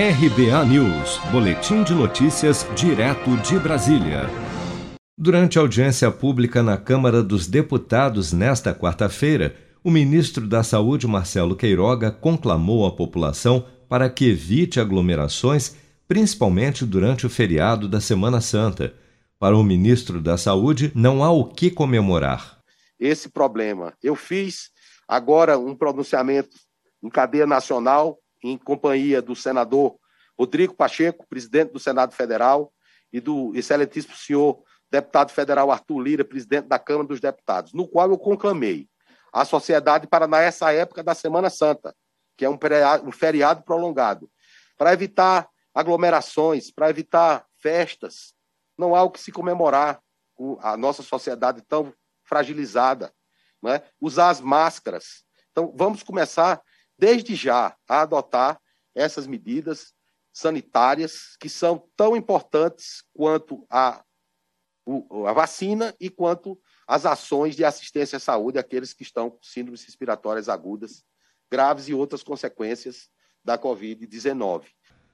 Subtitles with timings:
[0.00, 4.26] RBA News, Boletim de Notícias, direto de Brasília.
[5.18, 12.12] Durante audiência pública na Câmara dos Deputados nesta quarta-feira, o ministro da Saúde, Marcelo Queiroga,
[12.12, 15.74] conclamou a população para que evite aglomerações,
[16.06, 18.94] principalmente durante o feriado da Semana Santa.
[19.36, 22.60] Para o ministro da Saúde, não há o que comemorar.
[23.00, 23.92] Esse problema.
[24.00, 24.70] Eu fiz
[25.08, 26.56] agora um pronunciamento
[27.02, 29.98] em cadeia nacional em companhia do senador
[30.38, 32.72] Rodrigo Pacheco, presidente do Senado Federal,
[33.12, 38.10] e do excelentíssimo senhor deputado federal Arthur Lira, presidente da Câmara dos Deputados, no qual
[38.10, 38.88] eu conclamei
[39.32, 41.94] a sociedade para, nessa época da Semana Santa,
[42.36, 44.30] que é um feriado prolongado,
[44.76, 48.34] para evitar aglomerações, para evitar festas.
[48.76, 50.00] Não há o que se comemorar
[50.60, 51.92] a nossa sociedade tão
[52.24, 53.12] fragilizada.
[53.62, 53.82] Né?
[54.00, 55.24] Usar as máscaras.
[55.50, 56.62] Então, vamos começar
[56.98, 58.60] desde já, a adotar
[58.94, 59.92] essas medidas
[60.32, 64.02] sanitárias que são tão importantes quanto a,
[65.26, 69.84] a vacina e quanto as ações de assistência à saúde àqueles que estão com síndromes
[69.84, 71.04] respiratórias agudas,
[71.50, 73.08] graves e outras consequências
[73.44, 74.64] da Covid-19.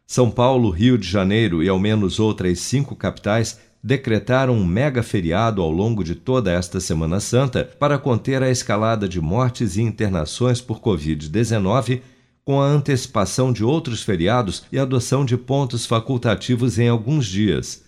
[0.06, 5.60] São Paulo, Rio de Janeiro e ao menos outras cinco capitais decretaram um mega feriado
[5.60, 10.58] ao longo de toda esta Semana Santa para conter a escalada de mortes e internações
[10.58, 12.00] por Covid-19,
[12.42, 17.84] com a antecipação de outros feriados e adoção de pontos facultativos em alguns dias.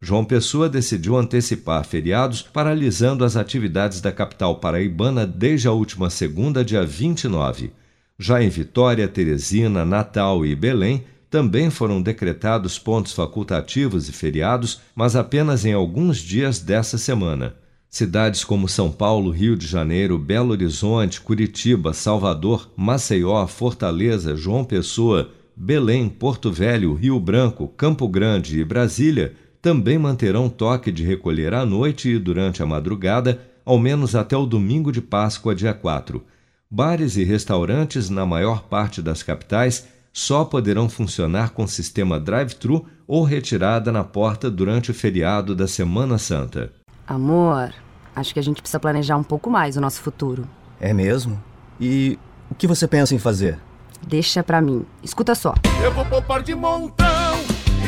[0.00, 6.64] João Pessoa decidiu antecipar feriados, paralisando as atividades da capital paraibana desde a última segunda,
[6.64, 7.72] dia 29.
[8.16, 15.14] Já em Vitória, Teresina, Natal e Belém, também foram decretados pontos facultativos e feriados, mas
[15.14, 17.54] apenas em alguns dias dessa semana.
[17.88, 25.30] Cidades como São Paulo, Rio de Janeiro, Belo Horizonte, Curitiba, Salvador, Maceió, Fortaleza, João Pessoa,
[25.56, 31.66] Belém, Porto Velho, Rio Branco, Campo Grande e Brasília também manterão toque de recolher à
[31.66, 36.24] noite e durante a madrugada, ao menos até o domingo de Páscoa, dia 4.
[36.70, 43.24] Bares e restaurantes na maior parte das capitais só poderão funcionar com sistema drive-thru ou
[43.24, 46.72] retirada na porta durante o feriado da Semana Santa.
[47.06, 47.72] Amor,
[48.14, 50.46] acho que a gente precisa planejar um pouco mais o nosso futuro.
[50.80, 51.42] É mesmo?
[51.80, 52.18] E
[52.50, 53.58] o que você pensa em fazer?
[54.06, 54.84] Deixa pra mim.
[55.02, 55.54] Escuta só.
[55.82, 57.34] Eu vou poupar de montão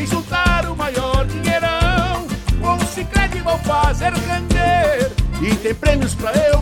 [0.00, 2.26] e juntar o maior dinheirão.
[2.60, 5.12] Com o Cicred vou fazer render
[5.42, 6.61] e tem prêmios pra eu.